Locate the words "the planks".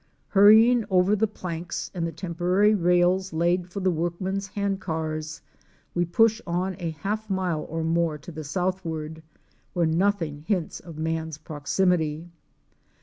1.15-1.91